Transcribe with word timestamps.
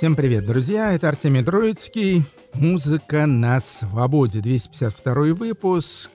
Всем 0.00 0.16
привет, 0.16 0.46
друзья! 0.46 0.94
Это 0.94 1.10
Артемий 1.10 1.44
Троицкий. 1.44 2.24
Музыка 2.54 3.26
на 3.26 3.60
свободе. 3.60 4.40
252 4.40 5.34
выпуск. 5.34 6.10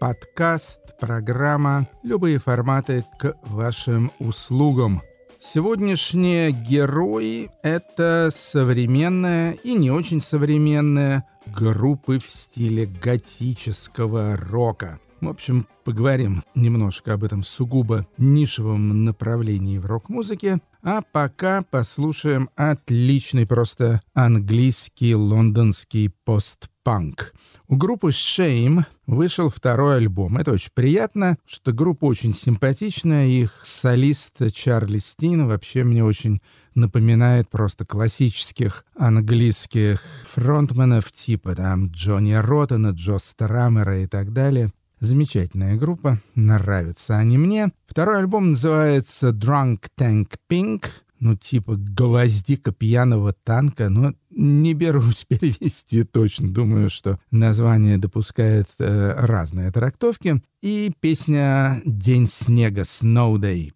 Подкаст, 0.00 0.98
программа. 0.98 1.86
Любые 2.02 2.38
форматы 2.38 3.04
к 3.18 3.36
вашим 3.42 4.12
услугам. 4.18 5.02
Сегодняшние 5.38 6.52
герои— 6.52 7.50
это 7.62 8.30
современная 8.32 9.58
и 9.62 9.74
не 9.74 9.90
очень 9.90 10.22
современная 10.22 11.26
группы 11.44 12.18
в 12.18 12.30
стиле 12.30 12.86
готического 12.86 14.38
рока. 14.38 15.00
В 15.20 15.28
общем, 15.28 15.68
поговорим 15.84 16.42
немножко 16.54 17.12
об 17.12 17.24
этом 17.24 17.42
сугубо 17.42 18.06
нишевом 18.16 19.04
направлении 19.04 19.76
в 19.76 19.84
рок-музыке. 19.84 20.60
А 20.84 21.00
пока 21.00 21.62
послушаем 21.62 22.50
отличный 22.56 23.46
просто 23.46 24.00
английский 24.14 25.14
лондонский 25.14 26.10
постпанк. 26.24 27.34
У 27.68 27.76
группы 27.76 28.08
Shame 28.08 28.84
вышел 29.06 29.48
второй 29.48 29.98
альбом. 29.98 30.38
Это 30.38 30.50
очень 30.50 30.72
приятно, 30.74 31.36
что 31.46 31.72
группа 31.72 32.06
очень 32.06 32.34
симпатичная. 32.34 33.28
Их 33.28 33.60
солист 33.62 34.38
Чарли 34.52 34.98
Стин 34.98 35.46
вообще 35.46 35.84
мне 35.84 36.02
очень 36.02 36.40
напоминает 36.74 37.48
просто 37.48 37.86
классических 37.86 38.84
английских 38.96 40.02
фронтменов 40.24 41.12
типа 41.12 41.54
там 41.54 41.92
Джонни 41.92 42.32
Роттена, 42.32 42.88
Джо 42.88 43.18
Страмера 43.18 44.02
и 44.02 44.08
так 44.08 44.32
далее. 44.32 44.72
Замечательная 45.02 45.74
группа, 45.74 46.20
нравятся 46.36 47.18
они 47.18 47.36
мне. 47.36 47.72
Второй 47.88 48.20
альбом 48.20 48.52
называется 48.52 49.30
Drunk 49.30 49.88
Tank 49.98 50.28
Pink, 50.48 50.84
ну 51.18 51.34
типа 51.34 51.74
гвоздика 51.76 52.70
пьяного 52.70 53.32
танка, 53.32 53.88
но 53.88 54.14
не 54.30 54.74
берусь 54.74 55.24
перевести 55.28 56.04
точно. 56.04 56.54
Думаю, 56.54 56.88
что 56.88 57.18
название 57.32 57.98
допускает 57.98 58.68
э, 58.78 59.14
разные 59.16 59.72
трактовки. 59.72 60.40
И 60.62 60.92
песня 61.00 61.82
«День 61.84 62.28
снега» 62.28 62.82
Snow 62.82 63.34
Day. 63.38 63.72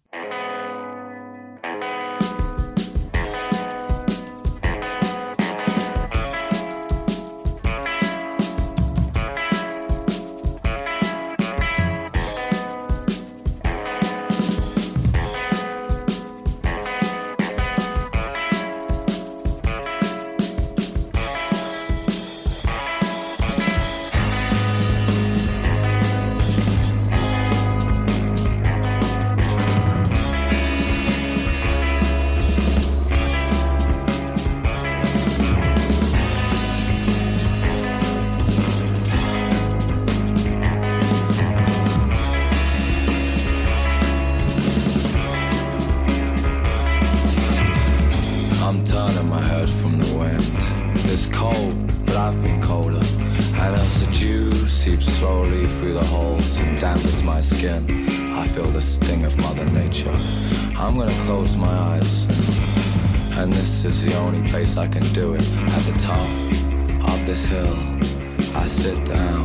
I 64.77 64.87
can 64.87 65.01
do 65.13 65.33
it. 65.33 65.41
At 65.41 65.83
the 65.89 65.97
top 65.99 67.09
of 67.09 67.25
this 67.25 67.45
hill, 67.45 67.79
I 68.55 68.67
sit 68.67 69.03
down. 69.05 69.36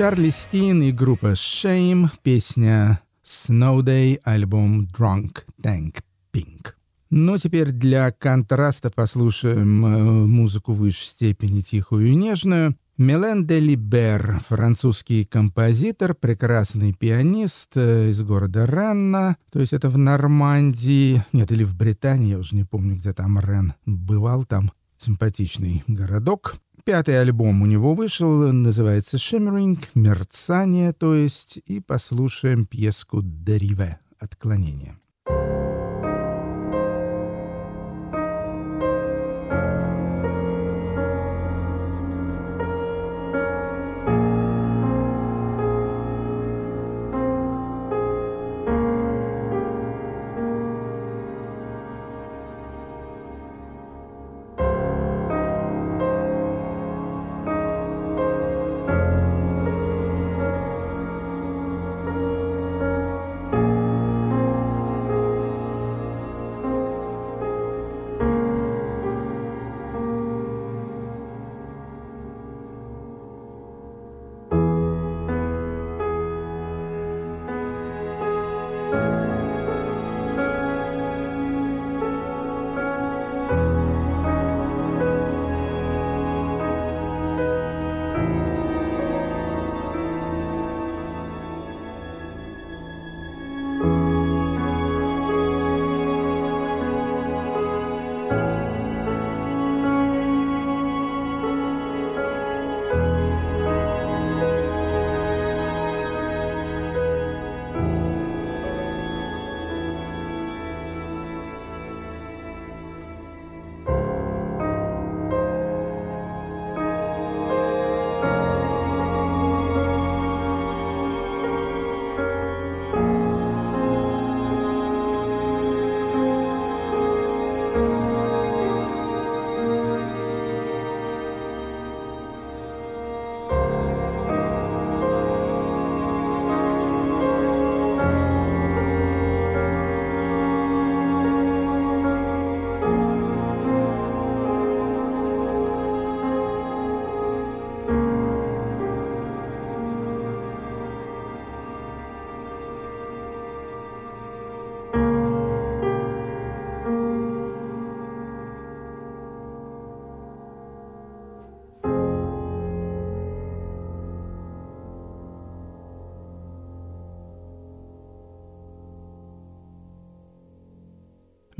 Чарли 0.00 0.30
Стин 0.30 0.82
и 0.82 0.92
группа 0.92 1.32
Shame, 1.32 2.08
песня 2.22 3.02
Snow 3.22 3.82
Day, 3.82 4.18
альбом 4.24 4.88
Drunk 4.98 5.42
Tank 5.62 5.96
Pink. 6.32 6.68
Но 7.10 7.36
теперь 7.36 7.70
для 7.70 8.10
контраста 8.10 8.88
послушаем 8.88 9.84
э, 9.84 10.26
музыку 10.26 10.72
высшей 10.72 11.06
степени 11.06 11.60
тихую 11.60 12.06
и 12.06 12.14
нежную. 12.14 12.76
Мелен 12.96 13.46
де 13.46 13.60
Либер, 13.60 14.40
французский 14.48 15.26
композитор, 15.26 16.14
прекрасный 16.14 16.94
пианист 16.94 17.72
э, 17.74 18.08
из 18.08 18.22
города 18.22 18.64
Ренна, 18.64 19.36
то 19.52 19.60
есть 19.60 19.74
это 19.74 19.90
в 19.90 19.98
Нормандии, 19.98 21.22
нет, 21.34 21.52
или 21.52 21.62
в 21.62 21.76
Британии, 21.76 22.30
я 22.30 22.38
уже 22.38 22.56
не 22.56 22.64
помню, 22.64 22.96
где 22.96 23.12
там 23.12 23.38
Рен 23.38 23.74
бывал, 23.84 24.44
там 24.44 24.72
симпатичный 25.00 25.82
городок. 25.86 26.56
Пятый 26.84 27.20
альбом 27.20 27.62
у 27.62 27.66
него 27.66 27.94
вышел, 27.94 28.52
называется 28.52 29.16
«Shimmering», 29.16 29.78
«Мерцание», 29.94 30.92
то 30.92 31.14
есть, 31.14 31.58
и 31.66 31.80
послушаем 31.80 32.66
пьеску 32.66 33.20
«Дериве», 33.22 33.98
«Отклонение». 34.18 34.98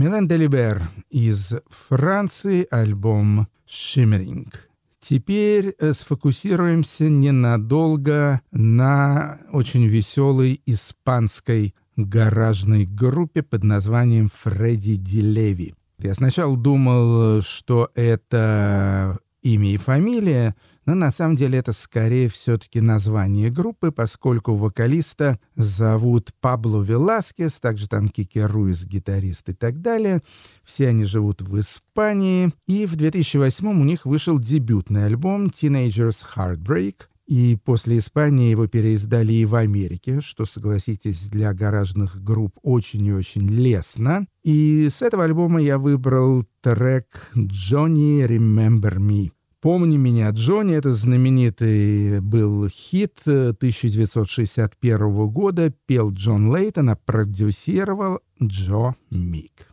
Милен 0.00 0.26
Делибер 0.26 0.80
из 1.11 1.52
Франции, 1.69 2.66
альбом 2.71 3.49
«Shimmering». 3.69 4.50
Теперь 4.99 5.75
э, 5.78 5.92
сфокусируемся 5.92 7.11
ненадолго 7.11 8.40
на 8.50 9.40
очень 9.52 9.87
веселой 9.87 10.62
испанской 10.64 11.75
гаражной 11.97 12.87
группе 12.87 13.42
под 13.42 13.62
названием 13.62 14.30
«Фредди 14.35 14.95
Дилеви». 14.95 15.75
Я 15.99 16.14
сначала 16.14 16.57
думал, 16.57 17.42
что 17.42 17.90
это 17.95 19.19
имя 19.42 19.75
и 19.75 19.76
фамилия, 19.76 20.57
но 20.87 20.94
на 20.94 21.10
самом 21.10 21.37
деле 21.37 21.58
это 21.58 21.72
скорее 21.72 22.28
все-таки 22.28 22.80
название 22.80 23.50
группы, 23.50 23.90
поскольку 23.90 24.54
вокалиста 24.54 25.38
зовут 25.56 26.30
Пабло 26.40 26.82
Веласкес, 26.82 27.60
также 27.60 27.88
там 27.88 28.08
Кики 28.08 28.40
Руис, 28.40 28.84
гитарист 28.84 29.49
и 29.49 29.54
так 29.54 29.80
далее. 29.80 30.22
Все 30.64 30.88
они 30.88 31.04
живут 31.04 31.42
в 31.42 31.60
Испании. 31.60 32.52
И 32.66 32.87
в 32.87 32.96
2008 32.96 33.68
у 33.68 33.84
них 33.84 34.06
вышел 34.06 34.38
дебютный 34.38 35.06
альбом 35.06 35.46
«Teenagers 35.46 36.25
Heartbreak», 36.34 36.94
и 37.30 37.56
после 37.64 37.99
Испании 37.99 38.50
его 38.50 38.66
переиздали 38.66 39.32
и 39.32 39.44
в 39.44 39.54
Америке, 39.54 40.20
что, 40.20 40.44
согласитесь, 40.44 41.28
для 41.28 41.54
гаражных 41.54 42.20
групп 42.25 42.58
очень 42.60 43.06
и 43.06 43.12
очень 43.12 43.49
лестно. 43.49 44.26
И 44.42 44.88
с 44.90 45.00
этого 45.00 45.22
альбома 45.22 45.62
я 45.62 45.78
выбрал 45.78 46.42
трек 46.60 47.30
«Johnny 47.37 48.26
Remember 48.26 48.96
Me». 48.96 49.30
«Помни 49.60 49.98
меня, 49.98 50.30
Джонни»— 50.30 50.74
это 50.76 50.94
знаменитый 50.94 52.22
был 52.22 52.66
хит 52.70 53.20
1961 53.26 55.28
года, 55.28 55.70
пел 55.84 56.10
Джон 56.12 56.50
Лейтон, 56.50 56.88
а 56.88 56.96
продюсировал 56.96 58.20
Джо 58.42 58.94
Мик. 59.10 59.66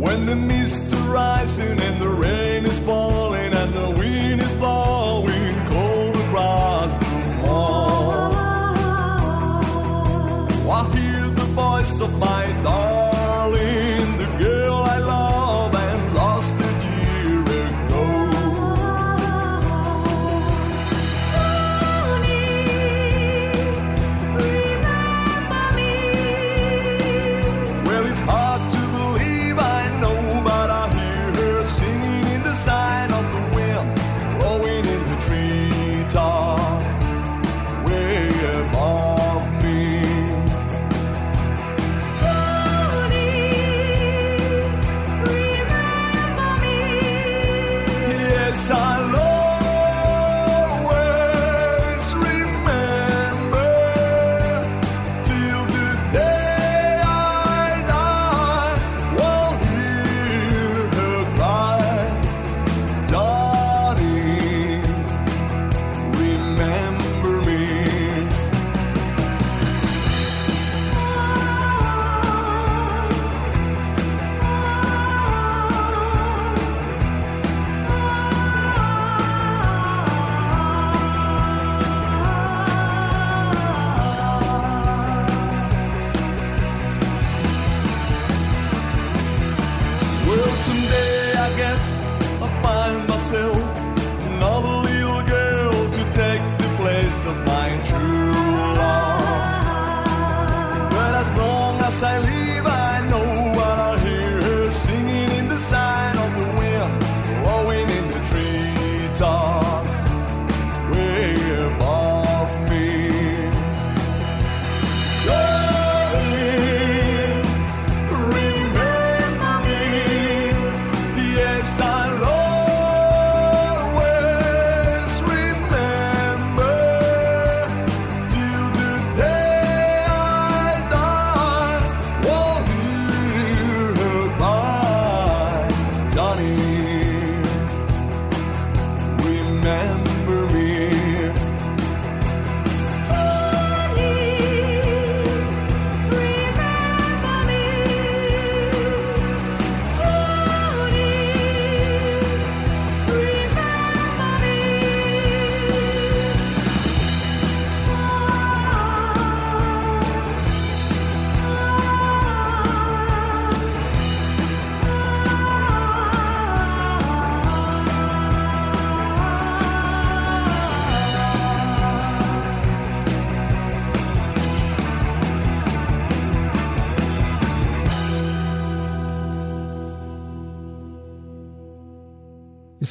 When 0.00 0.26
the 0.26 0.36
mist 0.36 0.92
is 0.92 1.02
rising 1.08 1.80
and 1.80 2.00
the 2.00 2.08
rain 2.08 2.64
is 2.64 2.78
falling 2.86 3.37
of 12.00 12.18
fire. 12.20 12.47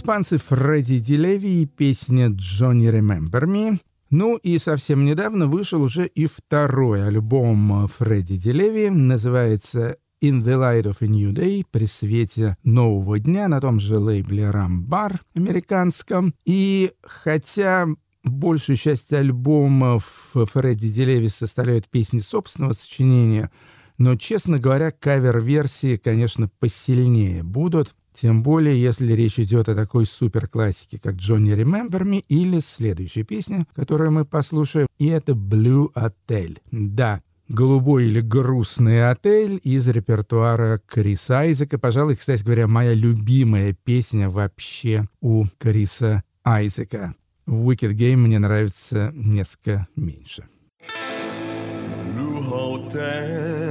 Испанцы 0.07 0.37
Фредди 0.37 0.99
Дилеви 0.99 1.63
и 1.63 1.65
песня 1.65 2.29
«Джонни 2.29 2.87
Remember 2.89 3.43
Me». 3.43 3.77
Ну 4.09 4.37
и 4.37 4.57
совсем 4.57 5.03
недавно 5.03 5.47
вышел 5.47 5.81
уже 5.81 6.07
и 6.07 6.27
второй 6.27 7.05
альбом 7.05 7.89
Фредди 7.89 8.37
Дилеви. 8.37 8.89
Называется 8.89 9.97
In 10.21 10.45
the 10.45 10.53
Light 10.53 10.83
of 10.83 10.99
a 11.01 11.07
New 11.09 11.33
Day 11.33 11.65
при 11.69 11.87
свете 11.87 12.55
нового 12.63 13.19
дня 13.19 13.49
на 13.49 13.59
том 13.59 13.81
же 13.81 13.97
лейбле 13.97 14.49
Рамбар 14.49 15.19
американском. 15.35 16.33
И 16.45 16.93
хотя 17.03 17.87
большую 18.23 18.77
часть 18.77 19.11
альбомов 19.11 20.05
Фредди 20.33 20.89
Дилеви 20.89 21.27
составляют 21.27 21.89
песни 21.89 22.19
собственного 22.19 22.71
сочинения, 22.71 23.51
но, 23.97 24.15
честно 24.15 24.57
говоря, 24.57 24.91
кавер-версии, 24.91 25.97
конечно, 25.97 26.49
посильнее 26.59 27.43
будут. 27.43 27.93
Тем 28.19 28.41
более, 28.41 28.81
если 28.81 29.13
речь 29.13 29.39
идет 29.39 29.69
о 29.69 29.75
такой 29.75 30.07
суперклассике, 30.07 30.97
как 30.97 31.17
«Johnny 31.17 31.55
Remember 31.55 32.01
Me» 32.01 32.23
или 32.27 32.59
следующая 32.61 33.21
песня, 33.21 33.67
которую 33.75 34.11
мы 34.11 34.25
послушаем, 34.25 34.87
и 34.97 35.05
это 35.05 35.33
«Blue 35.33 35.93
Hotel». 35.93 36.57
Да, 36.71 37.21
«Голубой» 37.47 38.07
или 38.07 38.21
«Грустный 38.21 39.07
отель» 39.07 39.61
из 39.63 39.87
репертуара 39.87 40.81
Криса 40.87 41.41
Айзека. 41.41 41.77
Пожалуй, 41.77 42.15
кстати 42.15 42.43
говоря, 42.43 42.65
моя 42.65 42.95
любимая 42.95 43.73
песня 43.83 44.31
вообще 44.31 45.07
у 45.21 45.45
Криса 45.59 46.23
Айзека. 46.43 47.13
Wicked 47.45 47.93
Game 47.93 48.17
мне 48.17 48.39
нравится 48.39 49.11
несколько 49.13 49.87
меньше. 49.95 50.45
Blue 52.15 52.41
Hotel, 52.41 53.66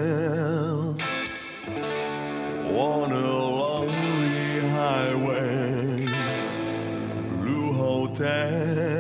time. 8.16 8.95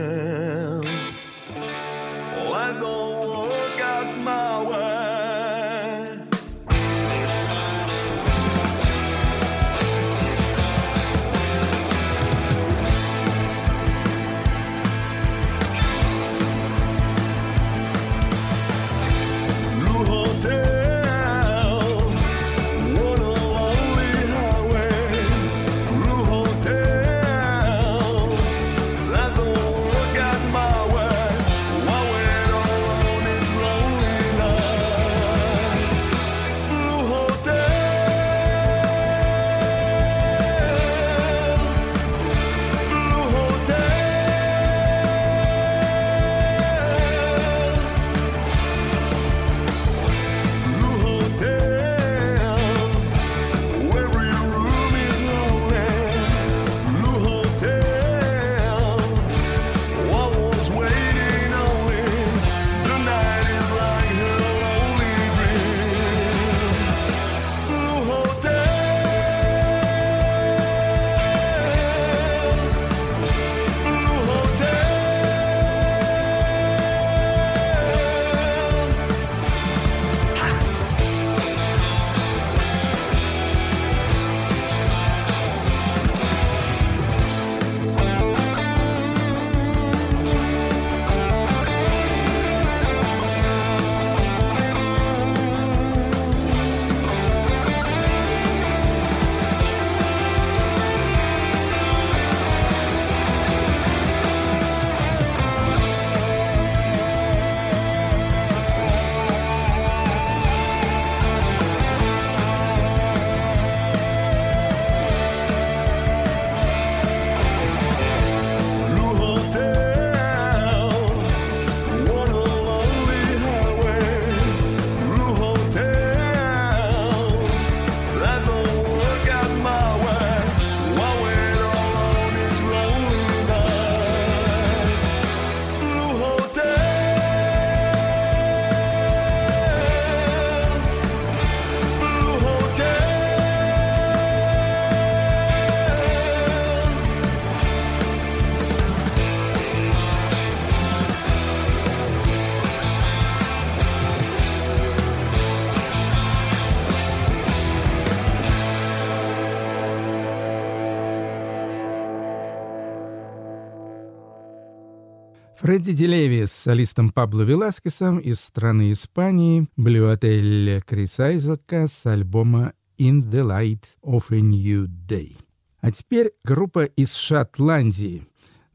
Фредди 165.76 165.92
Дилеви 165.92 166.46
с 166.46 166.52
солистом 166.52 167.10
Пабло 167.10 167.42
Веласкесом 167.42 168.16
из 168.18 168.40
страны 168.40 168.92
Испании, 168.92 169.68
Блюотель 169.76 170.80
Крис 170.86 171.20
Айзека 171.20 171.86
с 171.86 172.06
альбома 172.06 172.72
«In 172.98 173.22
the 173.30 173.44
Light 173.44 173.84
of 174.02 174.24
a 174.30 174.40
New 174.40 174.86
Day». 174.86 175.36
А 175.82 175.92
теперь 175.92 176.32
группа 176.44 176.84
из 176.84 177.12
Шотландии. 177.12 178.26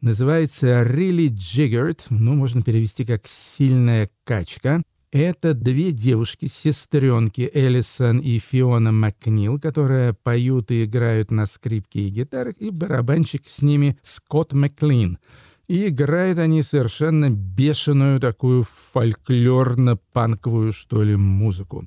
Называется 0.01 0.83
«Really 0.83 1.29
Jiggered», 1.29 2.01
ну, 2.11 2.35
можно 2.35 2.61
перевести 2.61 3.03
как 3.03 3.25
«сильная 3.25 4.07
качка». 4.23 4.83
Это 5.11 5.55
две 5.55 5.91
девушки-сестренки 5.91 7.49
Элисон 7.51 8.19
и 8.19 8.37
Фиона 8.37 8.91
Макнил, 8.91 9.59
которые 9.59 10.13
поют 10.13 10.69
и 10.69 10.85
играют 10.85 11.31
на 11.31 11.47
скрипке 11.47 12.01
и 12.01 12.09
гитарах, 12.09 12.57
и 12.59 12.69
барабанщик 12.69 13.49
с 13.49 13.63
ними 13.63 13.97
Скотт 14.03 14.53
Маклин— 14.53 15.17
и 15.71 15.88
играют 15.88 16.38
они 16.38 16.63
совершенно 16.63 17.29
бешеную 17.29 18.19
такую 18.19 18.65
фольклорно-панковую, 18.93 20.73
что 20.73 21.01
ли, 21.01 21.15
музыку. 21.15 21.86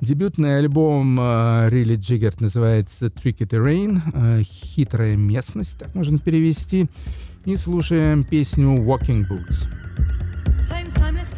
Дебютный 0.00 0.56
альбом 0.56 1.20
uh, 1.20 1.68
Really 1.70 1.96
Jiggered 1.96 2.36
называется 2.40 3.08
Tricky 3.08 3.46
Terrain, 3.46 4.00
uh, 4.14 4.42
«Хитрая 4.42 5.16
местность», 5.16 5.78
так 5.78 5.94
можно 5.94 6.18
перевести. 6.18 6.86
И 7.44 7.56
слушаем 7.56 8.24
песню 8.24 8.68
«Walking 8.68 9.26
Boots». 9.28 9.68
Time's 10.66 10.94
timeless 10.94 11.28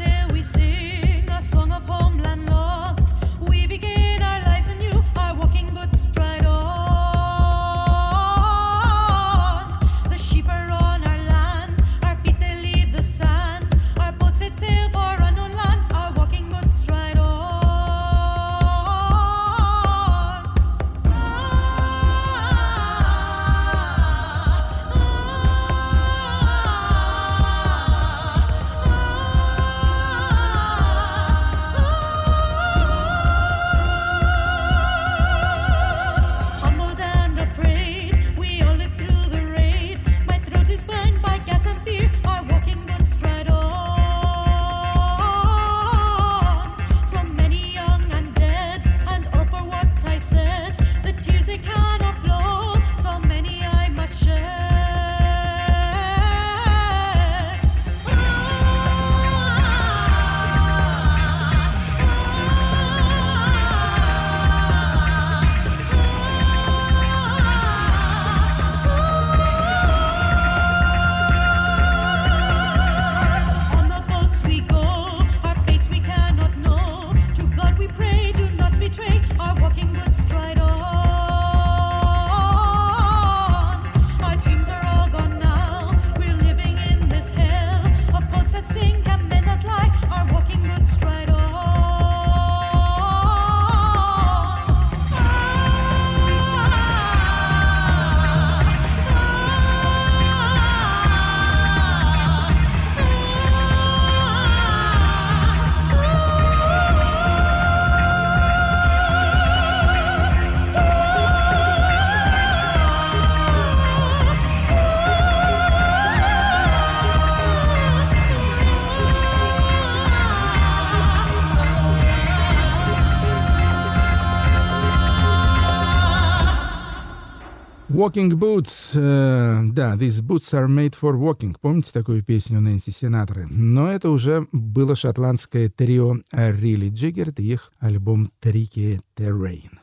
Walking 127.98 128.30
Boots, 128.30 128.92
э, 128.94 129.72
да, 129.72 129.96
These 129.96 130.22
Boots 130.22 130.52
are 130.52 130.68
made 130.68 130.94
for 130.94 131.18
walking. 131.18 131.56
Помните 131.61 131.90
такую 131.92 132.22
песню 132.22 132.61
Нэнси 132.61 132.90
Синатры? 132.92 133.48
Но 133.50 133.90
это 133.90 134.11
уже 134.11 134.46
было 134.52 134.94
шотландское 134.94 135.68
трио 135.68 136.14
Рилли 136.30 136.90
Джиггерт 136.90 137.40
и 137.40 137.54
их 137.54 137.72
альбом 137.80 138.30
«Tricky 138.40 139.00
Terrain». 139.16 139.80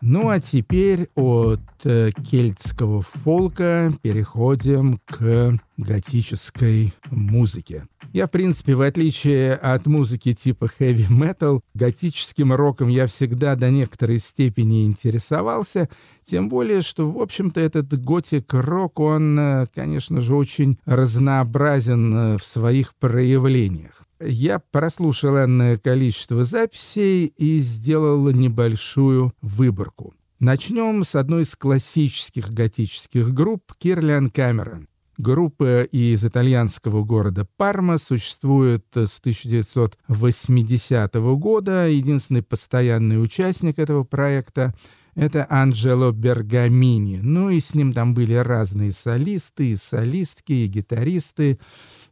Ну 0.00 0.30
а 0.30 0.40
теперь 0.40 1.10
от 1.14 1.60
э, 1.84 2.10
кельтского 2.28 3.02
фолка 3.02 3.94
переходим 4.02 4.98
к 5.06 5.60
готической 5.76 6.92
музыке. 7.08 7.86
Я, 8.12 8.26
в 8.26 8.30
принципе, 8.30 8.74
в 8.74 8.82
отличие 8.82 9.54
от 9.54 9.86
музыки 9.86 10.34
типа 10.34 10.68
heavy 10.78 11.08
metal, 11.08 11.60
готическим 11.72 12.52
роком 12.52 12.88
я 12.88 13.06
всегда 13.06 13.56
до 13.56 13.70
некоторой 13.70 14.18
степени 14.18 14.84
интересовался, 14.84 15.88
тем 16.22 16.50
более, 16.50 16.82
что, 16.82 17.10
в 17.10 17.18
общем-то, 17.18 17.58
этот 17.58 17.98
готик-рок, 17.98 19.00
он, 19.00 19.38
э, 19.38 19.66
конечно 19.74 20.20
же, 20.20 20.34
очень 20.34 20.78
разнообразен 20.84 22.14
э, 22.14 22.38
в 22.38 22.44
своих 22.44 22.94
проявлениях. 22.96 24.02
Я 24.20 24.58
прослушал 24.58 25.38
энное 25.38 25.78
количество 25.78 26.44
записей 26.44 27.26
и 27.26 27.58
сделал 27.60 28.30
небольшую 28.30 29.32
выборку. 29.40 30.14
Начнем 30.38 31.02
с 31.02 31.14
одной 31.14 31.42
из 31.42 31.56
классических 31.56 32.52
готических 32.52 33.32
групп 33.32 33.72
Кирлиан 33.78 34.28
Камерон. 34.28 34.86
Группа 35.22 35.84
из 35.84 36.24
итальянского 36.24 37.04
города 37.04 37.46
Парма 37.56 37.98
существует 37.98 38.84
с 38.92 39.20
1980 39.20 41.14
года. 41.14 41.86
Единственный 41.86 42.42
постоянный 42.42 43.22
участник 43.22 43.78
этого 43.78 44.02
проекта— 44.02 44.74
это 45.14 45.46
Анджело 45.48 46.10
Бергамини. 46.10 47.20
Ну 47.22 47.50
и 47.50 47.60
с 47.60 47.72
ним 47.72 47.92
там 47.92 48.14
были 48.14 48.34
разные 48.34 48.90
солисты, 48.90 49.70
и 49.70 49.76
солистки, 49.76 50.54
и 50.54 50.66
гитаристы, 50.66 51.60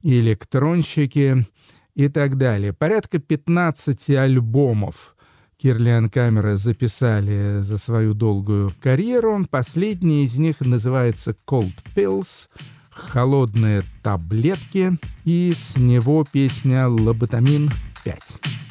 и 0.03 0.21
электронщики 0.21 1.49
и 1.97 2.09
так 2.09 2.37
далее. 2.37 2.73
Порядка 2.73 3.19
15 3.19 4.09
альбомов 4.11 5.17
Кирлиан 5.61 6.11
Камера 6.11 6.57
записали 6.57 7.61
за 7.61 7.77
свою 7.77 8.15
долгую 8.15 8.73
карьеру. 8.81 9.45
Последний 9.51 10.23
из 10.23 10.39
них 10.39 10.61
называется 10.61 11.35
«Cold 11.45 11.75
Pills», 11.97 12.47
«Холодные 13.09 13.83
таблетки», 14.03 14.99
и 15.25 15.53
с 15.57 15.77
него 15.77 16.27
песня 16.31 16.89
«Лоботамин 16.89 17.71
5». 18.05 18.70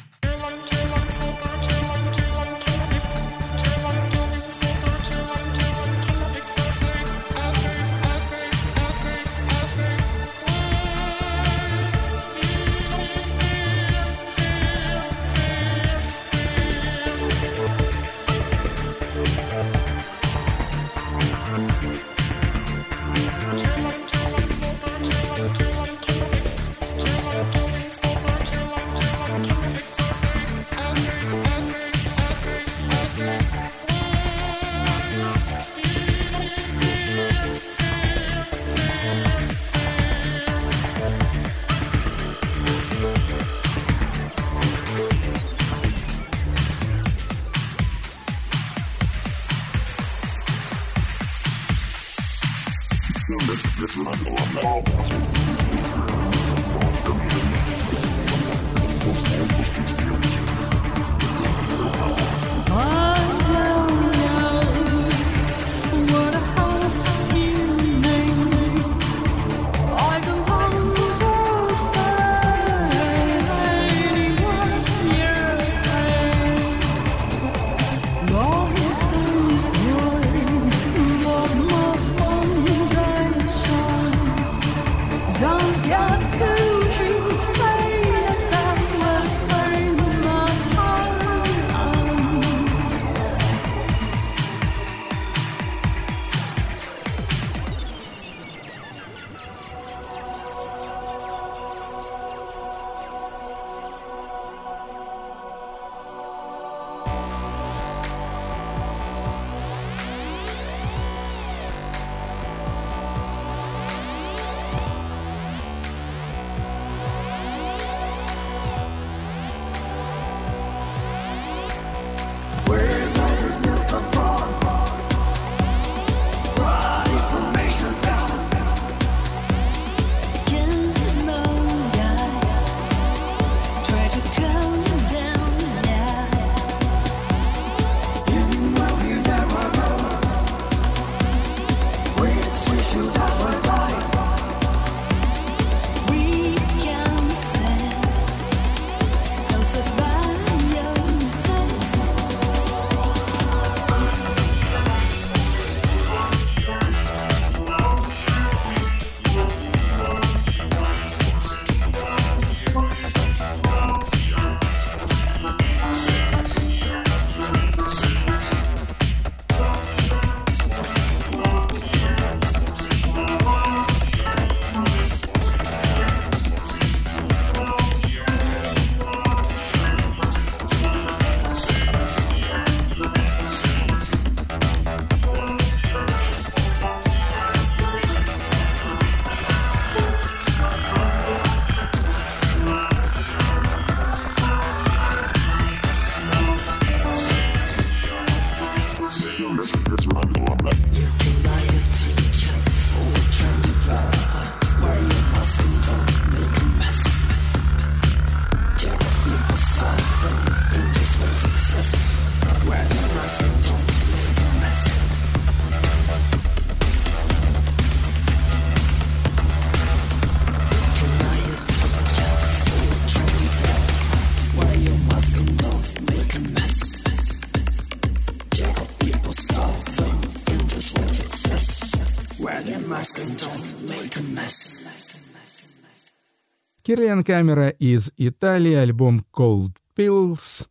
Кирлиан 237.00 237.24
Камера 237.24 237.70
из 237.70 238.12
Италии, 238.18 238.74
альбом 238.74 239.24
Cold 239.34 239.72
Pills. 239.96 240.66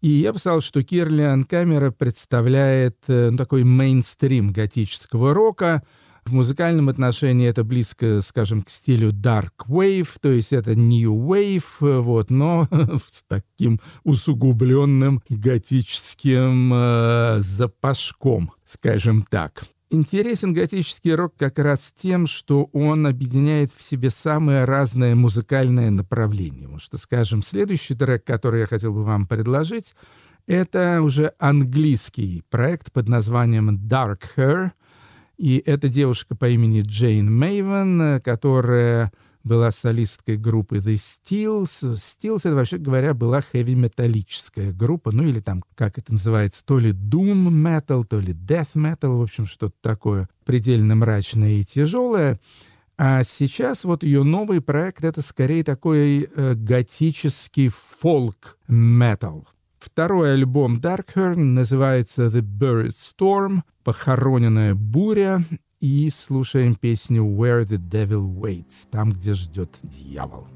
И 0.00 0.08
я 0.08 0.34
сказал, 0.34 0.60
что 0.60 0.82
Кирлиан 0.82 1.44
Камера 1.44 1.92
представляет 1.92 2.96
э, 3.06 3.30
ну, 3.30 3.36
такой 3.36 3.62
мейнстрим 3.62 4.52
готического 4.52 5.32
рока. 5.32 5.84
В 6.24 6.32
музыкальном 6.32 6.88
отношении 6.88 7.46
это 7.46 7.62
близко, 7.62 8.22
скажем, 8.22 8.62
к 8.62 8.70
стилю 8.70 9.12
Dark 9.12 9.68
Wave, 9.68 10.08
то 10.20 10.32
есть 10.32 10.52
это 10.52 10.74
New 10.74 11.14
Wave, 11.14 11.62
э, 11.80 12.00
вот, 12.00 12.30
но 12.30 12.66
с 12.72 13.22
таким 13.28 13.78
усугубленным 14.02 15.22
готическим 15.28 16.72
э, 16.74 17.36
запашком, 17.38 18.50
скажем 18.66 19.24
так. 19.30 19.62
Интересен 19.90 20.52
готический 20.52 21.14
рок 21.14 21.34
как 21.38 21.58
раз 21.58 21.92
тем, 21.96 22.26
что 22.26 22.64
он 22.74 23.06
объединяет 23.06 23.70
в 23.74 23.82
себе 23.82 24.10
самые 24.10 24.64
разные 24.64 25.14
музыкальные 25.14 25.90
направления. 25.90 26.62
Потому 26.62 26.78
что, 26.78 26.98
скажем, 26.98 27.42
следующий 27.42 27.94
трек, 27.94 28.24
который 28.24 28.60
я 28.60 28.66
хотел 28.66 28.92
бы 28.92 29.02
вам 29.02 29.26
предложить, 29.26 29.94
это 30.46 31.00
уже 31.02 31.32
английский 31.38 32.42
проект 32.50 32.92
под 32.92 33.08
названием 33.08 33.70
Dark 33.88 34.20
Hair. 34.36 34.72
И 35.38 35.62
это 35.64 35.88
девушка 35.88 36.34
по 36.34 36.48
имени 36.48 36.82
Джейн 36.82 37.34
Мейвен, 37.34 38.20
которая 38.20 39.10
была 39.48 39.72
солисткой 39.72 40.36
группы 40.36 40.76
The 40.76 40.94
Steels. 40.94 41.94
Steels, 41.94 42.40
это, 42.40 42.54
вообще 42.54 42.78
говоря, 42.78 43.14
была 43.14 43.40
хэви-металлическая 43.40 44.72
группа, 44.72 45.10
ну 45.10 45.24
или 45.24 45.40
там, 45.40 45.64
как 45.74 45.98
это 45.98 46.12
называется, 46.12 46.64
то 46.64 46.78
ли 46.78 46.92
Doom 46.92 47.48
Metal, 47.48 48.04
то 48.04 48.20
ли 48.20 48.32
Death 48.32 48.74
Metal, 48.76 49.16
в 49.16 49.22
общем, 49.22 49.46
что-то 49.46 49.74
такое 49.80 50.28
предельно 50.44 50.94
мрачное 50.94 51.54
и 51.54 51.64
тяжелое. 51.64 52.38
А 52.96 53.22
сейчас 53.24 53.84
вот 53.84 54.02
ее 54.02 54.22
новый 54.22 54.60
проект— 54.60 55.02
это 55.04 55.22
скорее 55.22 55.64
такой 55.64 56.28
э, 56.34 56.54
готический 56.54 57.70
фолк-метал. 58.00 59.48
Второй 59.92 60.34
альбом 60.34 60.78
Darkhorn 60.78 61.38
называется 61.38 62.26
The 62.26 62.42
Buried 62.42 62.92
Storm, 62.92 63.62
похороненная 63.84 64.74
буря, 64.74 65.42
и 65.80 66.10
слушаем 66.10 66.74
песню 66.74 67.24
«Where 67.24 67.64
the 67.64 67.78
Devil 67.78 68.32
Waits», 68.32 68.86
там, 68.90 69.10
где 69.10 69.34
ждет 69.34 69.78
дьявол. 69.82 70.46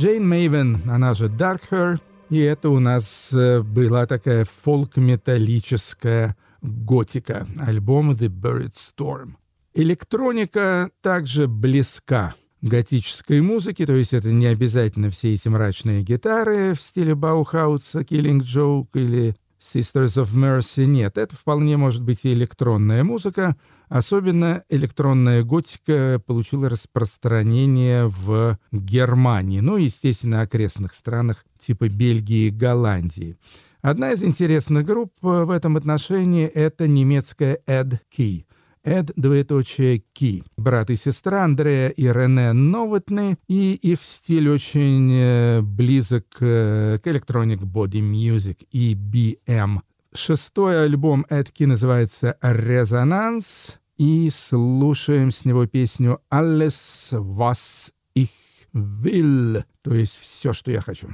Джейн 0.00 0.26
Мейвен, 0.26 0.80
она 0.88 1.12
же 1.12 1.26
Dark 1.26 1.60
Hair, 1.70 2.00
И 2.30 2.38
это 2.38 2.70
у 2.70 2.78
нас 2.78 3.28
э, 3.34 3.60
была 3.60 4.06
такая 4.06 4.46
фолк-металлическая 4.46 6.38
готика, 6.62 7.46
альбом 7.58 8.12
The 8.12 8.28
Buried 8.28 8.72
Storm. 8.72 9.32
Электроника 9.74 10.90
также 11.02 11.48
близка 11.48 12.34
готической 12.62 13.42
музыке, 13.42 13.84
то 13.84 13.92
есть 13.94 14.14
это 14.14 14.32
не 14.32 14.46
обязательно 14.46 15.10
все 15.10 15.34
эти 15.34 15.48
мрачные 15.48 16.02
гитары 16.02 16.72
в 16.72 16.80
стиле 16.80 17.14
Баухауса, 17.14 18.00
Killing 18.00 18.40
Joke 18.40 18.88
или 18.94 19.36
Sisters 19.60 20.16
of 20.16 20.32
Mercy. 20.32 20.86
Нет, 20.86 21.18
это 21.18 21.36
вполне 21.36 21.76
может 21.76 22.02
быть 22.02 22.24
и 22.24 22.32
электронная 22.32 23.04
музыка. 23.04 23.54
Особенно 23.90 24.62
электронная 24.68 25.42
готика 25.42 26.22
получила 26.24 26.68
распространение 26.68 28.06
в 28.06 28.56
Германии, 28.70 29.58
ну 29.58 29.76
и, 29.76 29.84
естественно, 29.84 30.42
окрестных 30.42 30.94
странах 30.94 31.44
типа 31.58 31.88
Бельгии 31.88 32.46
и 32.46 32.50
Голландии. 32.50 33.36
Одна 33.82 34.12
из 34.12 34.22
интересных 34.22 34.86
групп 34.86 35.12
в 35.20 35.50
этом 35.50 35.76
отношении— 35.76 36.46
это 36.54 36.86
немецкая 36.86 37.58
Ed 37.66 37.98
Key— 38.16 38.44
Эд, 38.84 39.12
двоеточие, 39.14 40.02
Ки. 40.14 40.42
Брат 40.56 40.88
и 40.88 40.96
сестра 40.96 41.44
Андрея 41.44 41.90
и 41.90 42.04
Рене 42.04 42.52
Новотны, 42.52 43.36
и 43.46 43.74
их 43.74 44.02
стиль 44.02 44.48
очень 44.48 45.12
э, 45.12 45.60
близок 45.60 46.24
э, 46.40 46.98
к 47.02 47.06
Electronic 47.06 47.58
Body 47.58 48.00
Music, 48.00 48.66
EBM. 48.72 49.80
Шестой 50.12 50.84
альбом 50.84 51.24
Эдки 51.28 51.64
называется 51.64 52.36
«Резонанс», 52.42 53.78
и 53.96 54.30
слушаем 54.30 55.30
с 55.30 55.44
него 55.44 55.66
песню 55.66 56.20
«Alles, 56.30 57.12
was 57.12 57.92
ich 58.16 58.30
will», 58.72 59.62
то 59.82 59.94
есть 59.94 60.18
«Все, 60.18 60.52
что 60.52 60.70
я 60.70 60.80
хочу». 60.80 61.08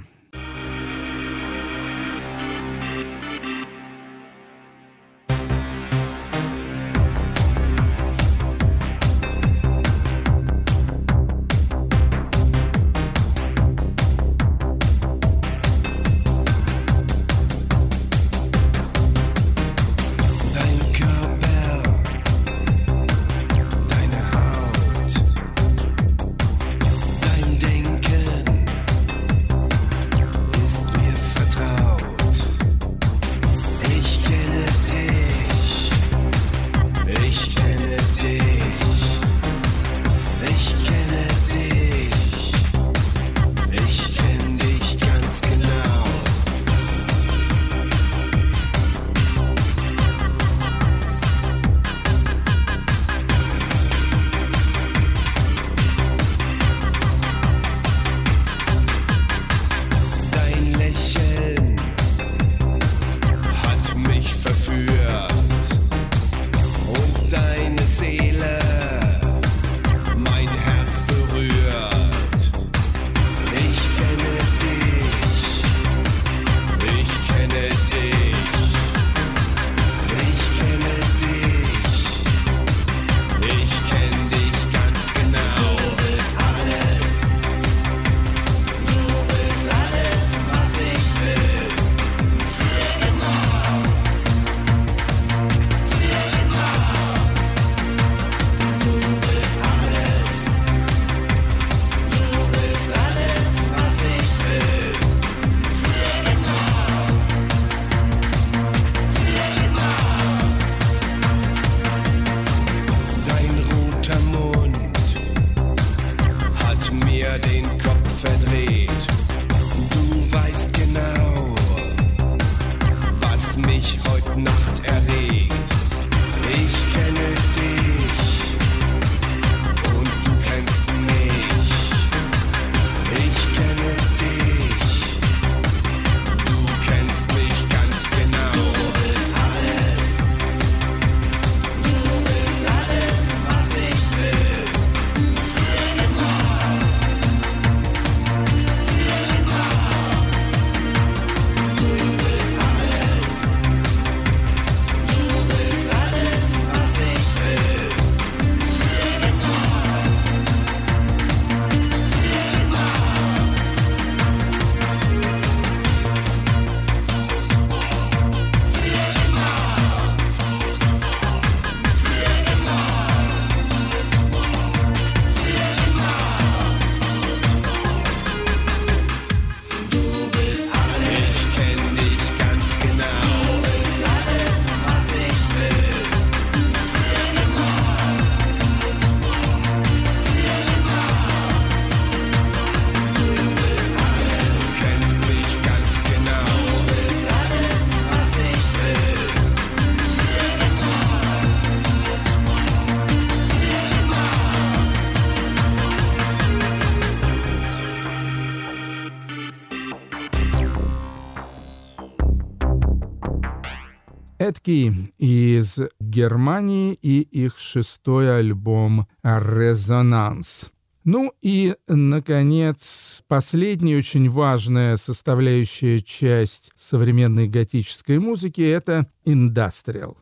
Эдки 214.67 215.13
из 215.19 215.79
Германии 216.01 216.99
и 217.01 217.21
их 217.21 217.57
шестой 217.59 218.37
альбом 218.37 219.07
«Резонанс». 219.23 220.71
Ну 221.05 221.33
и, 221.41 221.77
наконец, 221.87 223.23
последняя 223.29 223.97
очень 223.97 224.29
важная 224.29 224.97
составляющая 224.97 226.03
часть 226.03 226.73
современной 226.77 227.49
готической 227.49 228.19
музыки— 228.19 228.61
это 228.63 229.07
индастриал. 229.25 230.19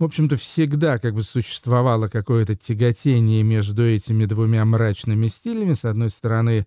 В 0.00 0.04
общем-то, 0.04 0.36
всегда 0.36 0.98
как 0.98 1.14
бы 1.14 1.22
существовало 1.22 2.08
какое-то 2.08 2.56
тяготение 2.56 3.44
между 3.44 3.86
этими 3.86 4.24
двумя 4.24 4.64
мрачными 4.64 5.28
стилями. 5.28 5.74
С 5.74 5.84
одной 5.84 6.10
стороны, 6.10 6.66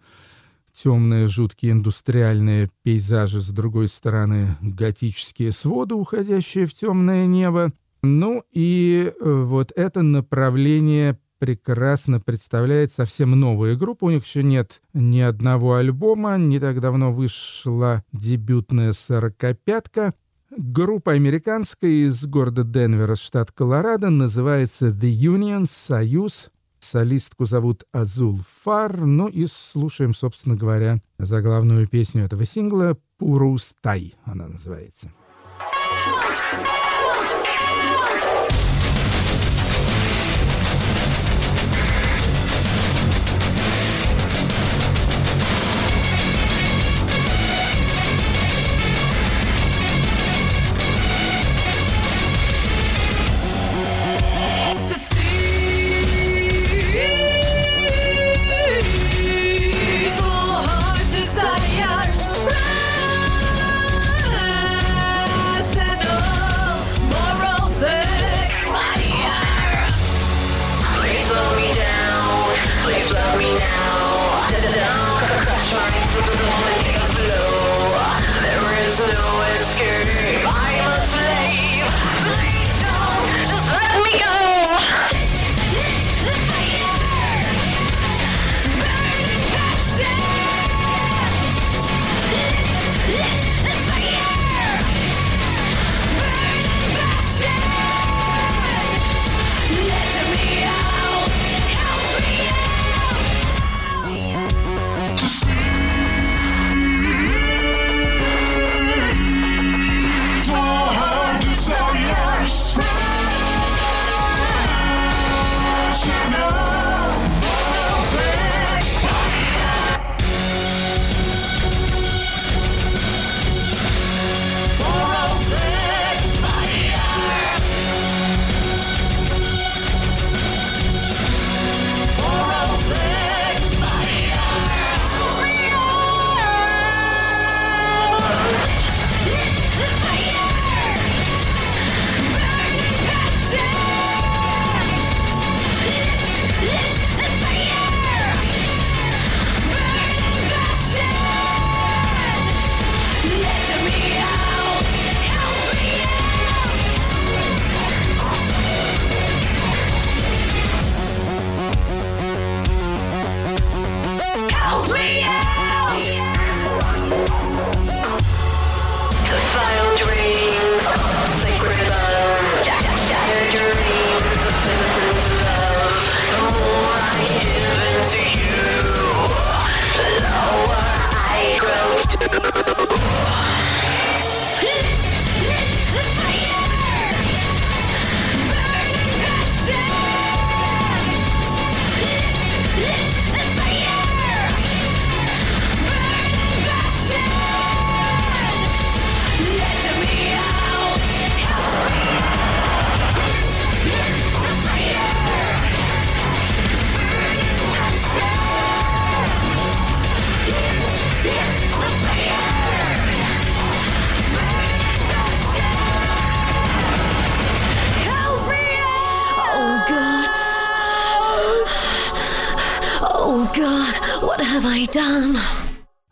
темные, 0.84 1.28
жуткие 1.28 1.74
индустриальные 1.74 2.70
пейзажи, 2.84 3.42
с 3.42 3.50
другой 3.50 3.88
стороны 3.88 4.58
готические 4.62 5.52
своды, 5.52 5.96
уходящие 5.96 6.66
в 6.66 6.74
темное 6.74 7.26
небо. 7.26 7.72
Ну 8.04 8.44
и 8.52 9.12
э, 9.12 9.44
вот 9.44 9.72
это 9.76 10.02
направление 10.04 11.20
прекрасно 11.40 12.20
представляет 12.20 12.92
совсем 12.92 13.32
новая 13.32 13.76
группа. 13.76 14.06
У 14.06 14.10
них 14.12 14.26
еще 14.26 14.44
нет 14.44 14.82
ни 14.94 15.20
одного 15.20 15.76
альбома. 15.76 16.38
Не 16.38 16.60
так 16.60 16.80
давно 16.80 17.12
вышла 17.12 18.04
дебютная 18.12 18.94
«Сорокопятка». 18.94 20.14
Группа 20.50 21.12
американская 21.12 22.08
из 22.08 22.26
города 22.26 22.64
Денвера, 22.64 23.16
штат 23.16 23.52
Колорадо, 23.52 24.10
называется 24.10 24.88
The 24.88 25.12
Union, 25.12 25.66
Союз. 25.70 26.50
Солистку 26.88 27.44
зовут 27.44 27.84
Азул 27.92 28.40
Фар. 28.64 29.06
Ну 29.06 29.28
и 29.28 29.46
слушаем, 29.46 30.14
собственно 30.14 30.56
говоря, 30.56 31.02
заглавную 31.20 31.86
песню 31.86 32.24
этого 32.24 32.46
сингла 32.46 32.98
«Пурустай» 33.18 34.16
она 34.24 34.48
называется. 34.48 35.12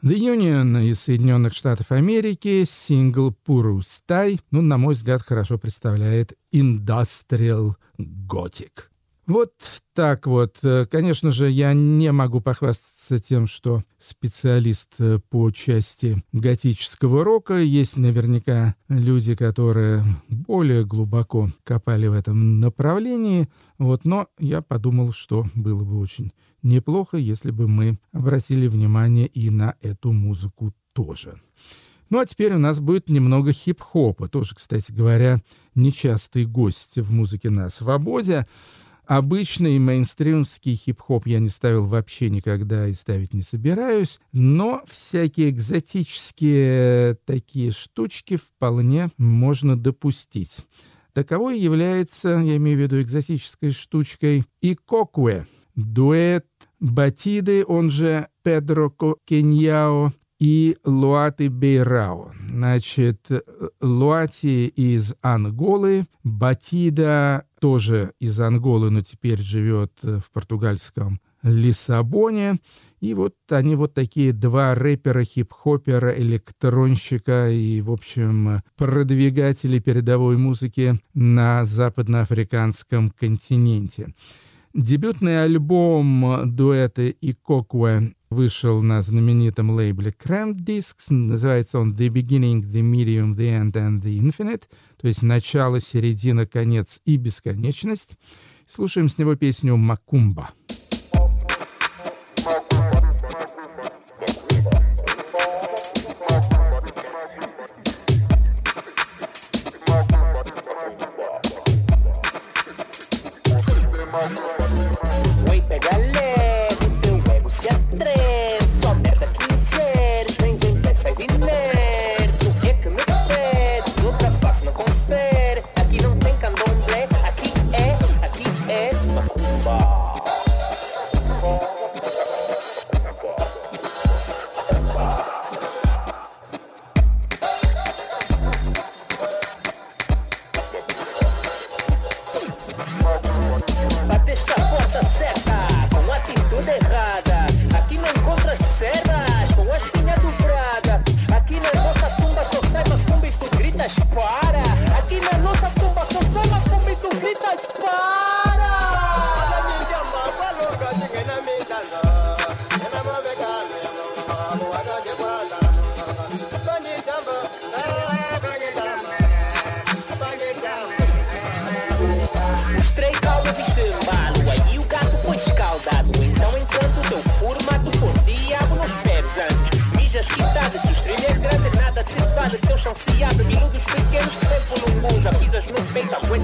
The 0.02 0.16
Union 0.18 0.84
из 0.84 1.02
Соединенных 1.02 1.54
Штатов 1.54 1.92
Америки, 1.92 2.64
сингл 2.68 3.36
«Пурустай», 3.46 4.40
ну, 4.50 4.64
на 4.64 4.80
мой 4.80 4.96
взгляд, 4.96 5.22
хорошо 5.22 5.60
представляет 5.60 6.34
Industrial 6.52 7.76
Gothic. 8.00 8.72
Вот 9.28 9.54
так 9.94 10.26
вот. 10.26 10.58
Конечно 10.90 11.32
же, 11.32 11.50
я 11.50 11.74
не 11.74 12.12
могу 12.12 12.42
похвастаться 12.42 13.20
тем, 13.20 13.46
что 13.46 13.84
специалист 14.00 14.96
по 15.30 15.52
части 15.52 16.24
готического 16.32 17.24
рока. 17.24 17.60
Есть 17.60 17.98
наверняка 17.98 18.76
люди, 18.88 19.36
которые 19.36 20.04
более 20.30 20.84
глубоко 20.84 21.50
копали 21.64 22.08
в 22.08 22.14
этом 22.14 22.60
направлении. 22.60 23.50
Вот, 23.78 24.04
но 24.04 24.30
я 24.40 24.62
подумал, 24.62 25.12
что 25.12 25.48
было 25.56 25.84
бы 25.84 26.00
очень 26.00 26.34
неплохо, 26.66 27.18
если 27.18 27.52
бы 27.52 27.68
мы 27.68 28.00
обратили 28.12 28.68
внимание 28.68 29.28
и 29.28 29.50
на 29.50 29.76
эту 29.82 30.12
музыку 30.12 30.74
тоже. 30.94 31.40
Ну 32.10 32.20
а 32.20 32.26
теперь 32.26 32.54
у 32.54 32.60
нас 32.60 32.80
будет 32.80 33.10
немного 33.10 33.52
хип-хопа, 33.52 34.28
тоже, 34.28 34.56
кстати 34.56 34.92
говоря, 34.92 35.42
нечастый 35.74 36.46
гость 36.46 36.98
в 36.98 37.12
музыке 37.12 37.50
на 37.50 37.70
свободе. 37.70 38.46
Обычный 39.06 39.78
мейнстримский 39.78 40.76
хип-хоп 40.76 41.28
я 41.28 41.40
не 41.40 41.50
ставил 41.50 41.86
вообще 41.86 42.32
никогда 42.32 42.88
и 42.88 42.94
ставить 42.94 43.34
не 43.34 43.44
собираюсь, 43.44 44.20
но 44.32 44.84
всякие 44.90 45.52
экзотические 45.52 47.16
такие 47.26 47.72
штучки 47.72 48.38
вполне 48.38 49.10
можно 49.18 49.78
допустить. 49.78 50.66
Таковой 51.14 51.60
является, 51.60 52.30
я 52.30 52.58
имею 52.58 52.78
в 52.78 52.82
виду 52.82 53.00
экзотической 53.00 53.72
штучкой, 53.72 54.44
и 54.62 54.74
кокуэ, 54.74 55.46
дуэт 55.76 56.46
Батиды, 56.80 57.66
он 57.66 57.90
же 57.90 58.28
Педро 58.44 58.94
Кеньяо, 59.26 60.14
и 60.40 60.78
Луаты 60.84 61.50
Бейрао. 61.50 62.34
Значит, 62.50 63.30
Луати 63.82 64.68
из 64.68 65.16
Анголы, 65.22 66.08
Батида 66.24 67.46
тоже 67.60 68.12
из 68.20 68.40
Анголы, 68.40 68.90
но 68.90 69.02
теперь 69.02 69.42
живет 69.42 69.92
в 70.04 70.24
португальском 70.34 71.22
Лиссабоне. 71.42 72.60
И 73.00 73.14
вот 73.14 73.36
они 73.50 73.76
вот 73.76 73.94
такие 73.94 74.34
два 74.34 74.74
рэпера, 74.74 75.24
хип-хопера, 75.24 76.12
электронщика 76.18 77.50
и, 77.50 77.82
в 77.82 77.92
общем, 77.92 78.62
продвигатели 78.78 79.80
передовой 79.80 80.38
музыки 80.38 81.00
на 81.14 81.66
западноафриканском 81.66 83.12
континенте. 83.12 84.14
Дебютный 84.76 85.42
альбом 85.42 86.54
дуэта 86.54 87.10
Икокуэ 87.10 88.12
вышел 88.30 88.82
на 88.82 89.02
знаменитом 89.02 89.70
лейбле 89.70 90.12
Cramp 90.12 90.58
Discs. 90.58 91.06
Называется 91.12 91.80
он 91.80 91.94
The 91.94 92.10
Beginning, 92.10 92.62
The 92.62 92.82
Medium, 92.82 93.32
The 93.32 93.58
End 93.58 93.72
and 93.72 94.02
The 94.02 94.20
Infinite. 94.20 94.64
То 94.98 95.08
есть 95.08 95.22
начало, 95.22 95.80
середина, 95.80 96.46
конец 96.46 97.00
и 97.06 97.16
бесконечность. 97.16 98.18
Слушаем 98.68 99.08
с 99.08 99.18
него 99.18 99.38
песню 99.38 99.78
«Макумба». 99.78 100.50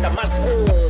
Santa 0.02 0.81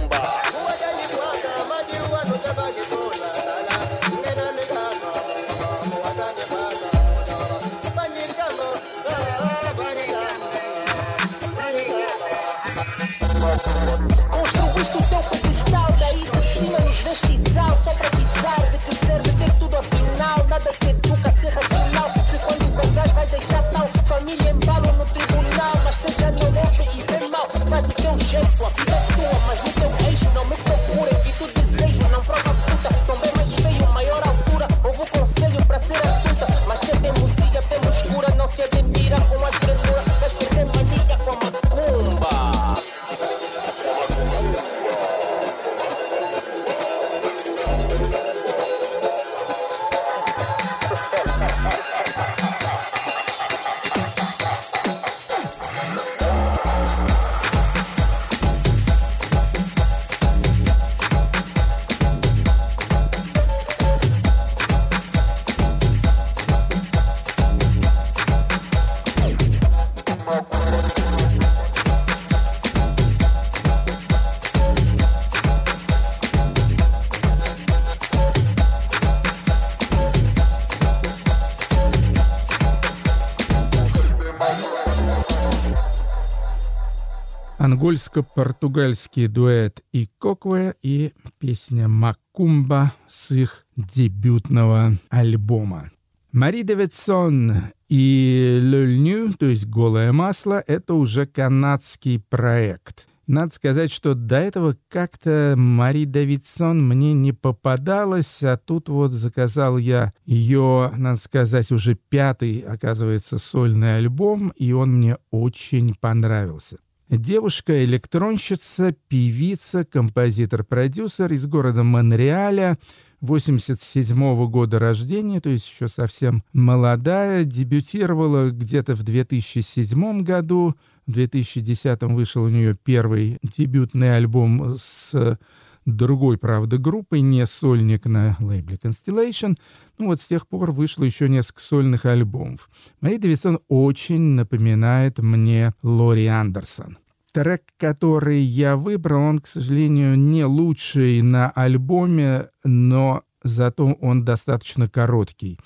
монгольско-португальский 87.71 89.27
дуэт 89.27 89.81
и 89.93 90.09
Кокве 90.19 90.75
и 90.81 91.13
песня 91.39 91.87
«Макумба» 91.87 92.91
с 93.07 93.31
их 93.31 93.65
дебютного 93.77 94.93
альбома. 95.09 95.89
Мари 96.33 96.63
Давидсон 96.63 97.53
и 97.87 98.59
Лёльню, 98.61 99.33
то 99.39 99.45
есть 99.45 99.67
«Голое 99.67 100.11
масло», 100.11 100.61
это 100.67 100.95
уже 100.95 101.25
канадский 101.25 102.19
проект. 102.19 103.07
Надо 103.25 103.53
сказать, 103.53 103.91
что 103.91 104.15
до 104.15 104.35
этого 104.35 104.75
как-то 104.89 105.53
Мари 105.57 106.03
Давидсон 106.03 106.85
мне 106.85 107.13
не 107.13 107.31
попадалась, 107.31 108.43
а 108.43 108.57
тут 108.57 108.89
вот 108.89 109.11
заказал 109.11 109.77
я 109.77 110.11
ее, 110.25 110.91
надо 110.97 111.19
сказать, 111.21 111.71
уже 111.71 111.95
пятый, 111.95 112.59
оказывается, 112.59 113.37
сольный 113.37 113.97
альбом, 113.97 114.51
и 114.57 114.73
он 114.73 114.97
мне 114.97 115.17
очень 115.29 115.95
понравился. 115.95 116.77
Девушка-электронщица, 117.11 118.95
певица, 119.09 119.83
композитор-продюсер 119.83 121.33
из 121.33 121.45
города 121.45 121.83
Монреаля, 121.83 122.77
87 123.19 124.17
-го 124.17 124.47
года 124.47 124.79
рождения, 124.79 125.41
то 125.41 125.49
есть 125.49 125.69
еще 125.69 125.89
совсем 125.89 126.41
молодая, 126.53 127.43
дебютировала 127.43 128.51
где-то 128.51 128.95
в 128.95 129.03
2007 129.03 130.21
году, 130.21 130.75
в 131.05 131.11
2010 131.11 132.01
вышел 132.03 132.43
у 132.43 132.49
нее 132.49 132.77
первый 132.81 133.39
дебютный 133.43 134.15
альбом 134.15 134.77
с 134.79 135.37
другой, 135.85 136.37
правда, 136.37 136.77
группой, 136.77 137.19
не 137.19 137.45
сольник 137.45 138.05
на 138.05 138.37
лейбле 138.39 138.77
Constellation. 138.77 139.57
Ну 139.97 140.05
вот 140.05 140.21
с 140.21 140.27
тех 140.27 140.47
пор 140.47 140.71
вышло 140.71 141.03
еще 141.03 141.27
несколько 141.27 141.61
сольных 141.61 142.05
альбомов. 142.05 142.69
Мария 143.01 143.19
Дависон 143.19 143.59
очень 143.67 144.21
напоминает 144.21 145.19
мне 145.19 145.73
Лори 145.81 146.27
Андерсон. 146.27 146.97
Трек, 147.31 147.63
который 147.77 148.41
я 148.41 148.75
выбрал, 148.75 149.21
он, 149.21 149.39
к 149.39 149.47
сожалению, 149.47 150.17
не 150.17 150.43
лучший 150.43 151.21
на 151.21 151.49
альбоме, 151.49 152.49
но 152.63 153.23
зато 153.43 153.93
он 154.01 154.25
достаточно 154.25 154.89
короткий. 154.89 155.57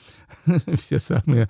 Все 0.79 0.99
самые 0.99 1.49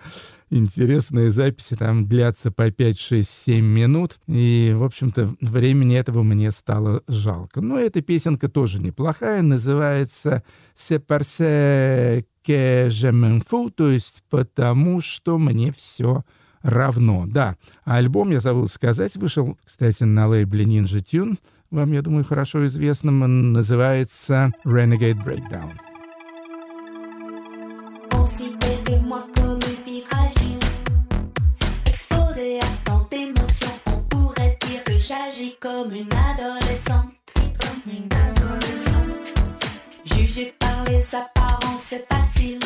интересные 0.50 1.32
записи 1.32 1.76
там 1.76 2.08
длятся 2.08 2.52
по 2.52 2.72
5, 2.72 3.00
6, 3.00 3.30
7 3.30 3.66
минут. 3.66 4.20
И, 4.28 4.74
в 4.76 4.84
общем-то, 4.84 5.36
времени 5.42 5.98
этого 5.98 6.24
мне 6.24 6.52
стало 6.52 7.04
жалко. 7.08 7.62
Но 7.62 7.78
эта 7.78 8.02
песенка 8.02 8.48
тоже 8.48 8.80
неплохая. 8.80 9.42
Называется 9.42 10.44
«C'est 10.76 11.06
parce 11.06 11.40
que 11.40 12.88
je 12.90 13.12
m'en 13.12 13.44
fous», 13.46 13.72
то 13.76 13.92
есть 13.92 14.24
«потому 14.30 15.02
что 15.02 15.38
мне 15.38 15.74
все 15.74 16.24
равно. 16.66 17.26
Да, 17.28 17.56
а 17.86 17.98
альбом, 17.98 18.32
я 18.32 18.40
забыл 18.40 18.68
сказать, 18.68 19.16
вышел, 19.16 19.58
кстати, 19.66 20.04
на 20.04 20.28
лейбле 20.28 20.66
Ninja 20.66 21.02
Tune, 21.02 21.38
вам, 21.72 21.92
я 21.92 22.02
думаю, 22.02 22.26
хорошо 22.26 22.66
известным, 22.66 23.22
он 23.22 23.54
называется 23.54 24.52
Renegade 24.66 25.24
Breakdown. 25.24 25.72
Comme 35.62 35.94
une 35.94 36.14
adolescente, 36.14 37.16
jugée 40.04 40.54
par 40.60 40.84
les 40.86 41.04
apparences, 41.16 41.82
c'est 41.90 42.06
facile. 42.08 42.60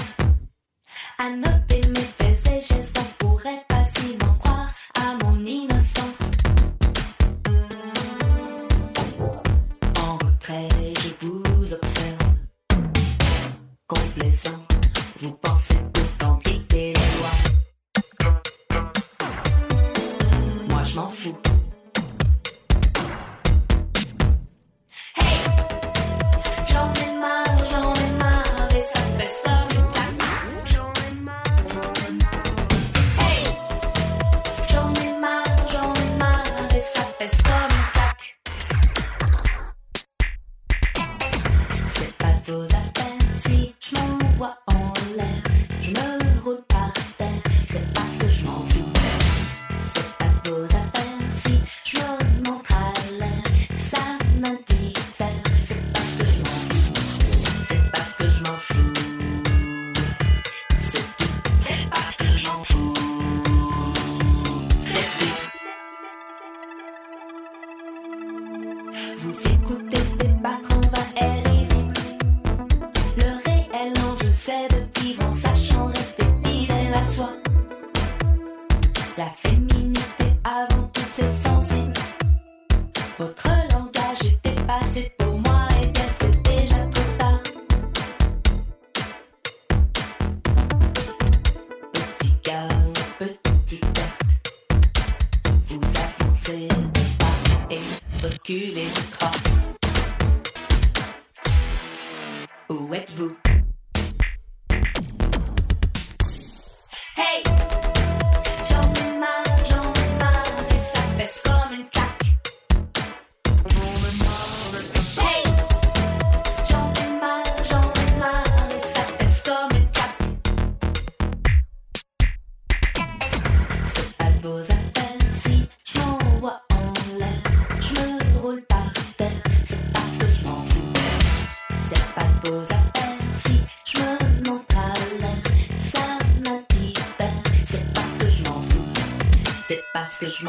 où 102.90 102.96
êtes-vous 102.96 103.49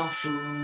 m'en 0.00 0.08
fous. 0.08 0.59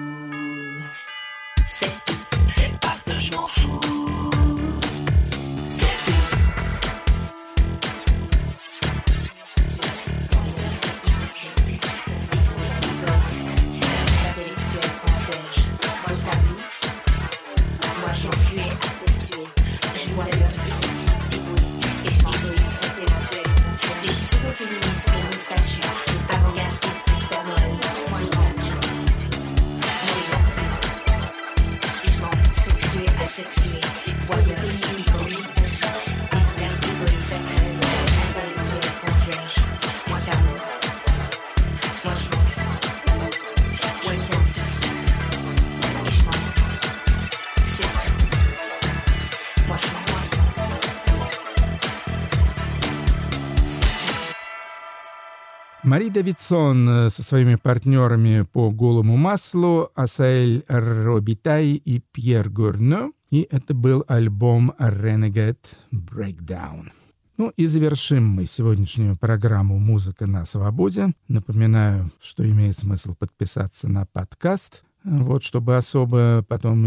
Мари 55.97 56.11
Давидсон 56.11 56.89
э, 56.91 57.09
со 57.09 57.23
своими 57.23 57.55
партнерами 57.55 58.43
по 58.43 58.71
голому 58.71 59.17
маслу 59.17 59.89
Асаэль 59.95 60.63
Робитай 60.69 61.69
и 61.69 62.01
Пьер 62.13 62.51
Гурно. 62.51 63.13
И 63.31 63.49
это 63.51 63.73
был 63.73 64.05
альбом 64.07 64.75
Renegade 64.79 65.57
Breakdown. 65.91 66.91
Ну 67.39 67.51
и 67.57 67.65
завершим 67.65 68.29
мы 68.29 68.45
сегодняшнюю 68.45 69.17
программу 69.17 69.79
«Музыка 69.79 70.27
на 70.27 70.45
свободе». 70.45 71.15
Напоминаю, 71.29 72.13
что 72.21 72.47
имеет 72.47 72.77
смысл 72.77 73.15
подписаться 73.15 73.89
на 73.89 74.05
подкаст, 74.05 74.83
вот 75.03 75.45
чтобы 75.45 75.79
особо 75.79 76.45
потом 76.47 76.85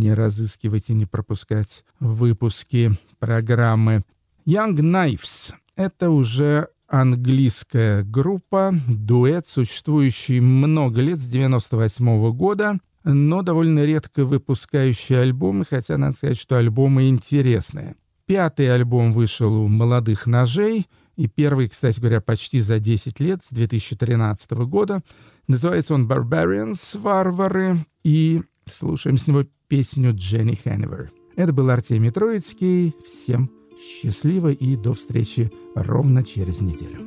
не 0.00 0.14
разыскивать 0.14 0.88
и 0.88 0.94
не 0.94 1.04
пропускать 1.04 1.84
выпуски 1.98 2.92
программы. 3.18 4.00
Young 4.46 4.76
Knives— 4.76 5.52
это 5.76 6.08
уже 6.08 6.68
английская 6.90 8.02
группа, 8.02 8.74
дуэт, 8.88 9.46
существующий 9.46 10.40
много 10.40 11.00
лет 11.00 11.18
с 11.18 11.28
98 11.28 12.18
-го 12.18 12.32
года, 12.32 12.78
но 13.04 13.42
довольно 13.42 13.84
редко 13.84 14.24
выпускающий 14.24 15.20
альбомы, 15.20 15.64
хотя 15.68 15.96
надо 15.96 16.16
сказать, 16.16 16.38
что 16.38 16.58
альбомы 16.58 17.08
интересные. 17.08 17.94
Пятый 18.26 18.72
альбом 18.72 19.12
вышел 19.12 19.52
у 19.54 19.68
«Молодых 19.68 20.26
ножей», 20.26 20.86
и 21.16 21.26
первый, 21.26 21.68
кстати 21.68 22.00
говоря, 22.00 22.20
почти 22.20 22.60
за 22.60 22.78
10 22.78 23.20
лет, 23.20 23.40
с 23.44 23.50
2013 23.50 24.50
года. 24.66 25.00
Называется 25.48 25.94
он 25.94 26.08
«Barbarians», 26.08 26.98
«Варвары», 26.98 27.84
и 28.04 28.42
слушаем 28.66 29.18
с 29.18 29.26
него 29.26 29.44
песню 29.68 30.12
Дженни 30.14 30.54
Хэнивер. 30.54 31.12
Это 31.36 31.52
был 31.52 31.70
Артемий 31.70 32.10
Троицкий. 32.10 32.94
Всем 33.04 33.48
пока. 33.48 33.59
Счастливо 33.80 34.52
и 34.52 34.76
до 34.76 34.92
встречи 34.92 35.50
ровно 35.74 36.22
через 36.22 36.60
неделю. 36.60 37.00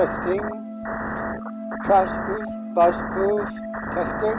testing, 0.00 0.40
Tricycles, 1.84 2.48
bicycles, 2.74 3.50
testing. 3.92 4.38